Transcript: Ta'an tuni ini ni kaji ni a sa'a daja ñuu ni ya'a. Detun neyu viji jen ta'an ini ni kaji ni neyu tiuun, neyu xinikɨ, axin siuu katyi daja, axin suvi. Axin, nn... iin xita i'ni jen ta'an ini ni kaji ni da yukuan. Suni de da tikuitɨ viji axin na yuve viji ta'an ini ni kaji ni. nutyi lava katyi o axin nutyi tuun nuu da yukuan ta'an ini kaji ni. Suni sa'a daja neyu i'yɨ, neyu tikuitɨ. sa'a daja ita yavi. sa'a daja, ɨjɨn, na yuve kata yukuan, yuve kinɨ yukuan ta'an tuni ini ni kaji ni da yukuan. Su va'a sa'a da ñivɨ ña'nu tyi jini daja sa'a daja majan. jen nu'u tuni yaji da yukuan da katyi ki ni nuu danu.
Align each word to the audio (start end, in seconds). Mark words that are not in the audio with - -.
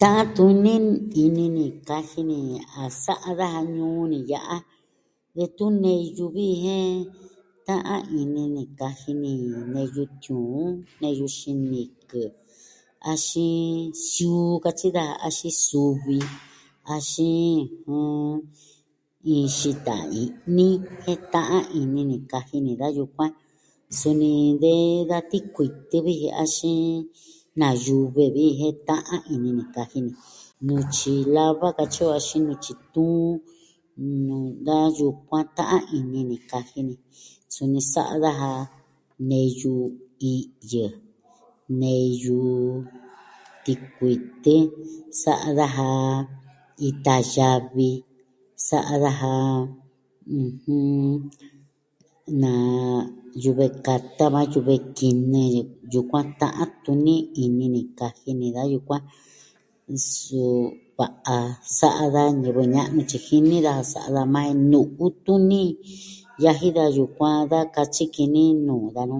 Ta'an 0.00 0.26
tuni 0.36 0.74
ini 1.24 1.44
ni 1.56 1.66
kaji 1.88 2.20
ni 2.30 2.38
a 2.80 2.82
sa'a 3.04 3.30
daja 3.40 3.60
ñuu 3.76 4.00
ni 4.12 4.18
ya'a. 4.32 4.56
Detun 5.36 5.72
neyu 5.82 6.24
viji 6.34 6.52
jen 6.64 6.88
ta'an 7.66 8.02
ini 8.20 8.42
ni 8.54 8.62
kaji 8.80 9.10
ni 9.22 9.32
neyu 9.72 10.02
tiuun, 10.22 10.68
neyu 11.02 11.26
xinikɨ, 11.38 12.22
axin 13.12 13.78
siuu 14.08 14.52
katyi 14.64 14.88
daja, 14.96 15.14
axin 15.26 15.54
suvi. 15.66 16.18
Axin, 16.94 17.58
nn... 17.88 18.36
iin 19.32 19.48
xita 19.58 19.96
i'ni 20.22 20.66
jen 21.02 21.20
ta'an 21.32 21.64
ini 21.80 22.00
ni 22.10 22.16
kaji 22.32 22.56
ni 22.66 22.72
da 22.80 22.86
yukuan. 22.98 23.32
Suni 23.98 24.32
de 24.62 24.74
da 25.10 25.18
tikuitɨ 25.30 25.96
viji 26.06 26.28
axin 26.42 26.86
na 27.58 27.68
yuve 27.84 28.24
viji 28.36 28.66
ta'an 28.88 29.20
ini 29.34 29.50
ni 29.58 29.64
kaji 29.74 29.98
ni. 30.06 30.12
nutyi 30.66 31.14
lava 31.34 31.68
katyi 31.78 32.02
o 32.08 32.14
axin 32.18 32.42
nutyi 32.48 32.72
tuun 32.92 33.32
nuu 34.26 34.50
da 34.66 34.76
yukuan 34.98 35.44
ta'an 35.58 35.82
ini 36.18 36.36
kaji 36.50 36.80
ni. 36.88 36.94
Suni 37.54 37.80
sa'a 37.92 38.14
daja 38.24 38.50
neyu 39.28 39.74
i'yɨ, 40.32 40.86
neyu 41.80 42.40
tikuitɨ. 43.64 44.54
sa'a 45.22 45.48
daja 45.58 45.88
ita 46.88 47.14
yavi. 47.34 47.90
sa'a 48.68 48.94
daja, 49.02 49.32
ɨjɨn, 50.38 51.14
na 52.42 52.52
yuve 53.42 53.66
kata 53.86 54.24
yukuan, 54.26 54.46
yuve 54.54 54.74
kinɨ 54.96 55.40
yukuan 55.94 56.26
ta'an 56.40 56.70
tuni 56.84 57.16
ini 57.42 57.66
ni 57.74 57.82
kaji 57.98 58.30
ni 58.40 58.46
da 58.56 58.62
yukuan. 58.72 59.02
Su 60.08 60.44
va'a 60.96 61.38
sa'a 61.78 62.06
da 62.14 62.22
ñivɨ 62.40 62.62
ña'nu 62.74 63.00
tyi 63.10 63.18
jini 63.26 63.58
daja 63.66 63.84
sa'a 63.92 64.08
daja 64.16 64.32
majan. 64.34 64.54
jen 64.54 64.58
nu'u 64.70 65.04
tuni 65.24 65.62
yaji 66.42 66.68
da 66.78 66.84
yukuan 66.96 67.36
da 67.50 67.60
katyi 67.74 68.04
ki 68.14 68.24
ni 68.34 68.42
nuu 68.66 68.84
danu. 68.94 69.18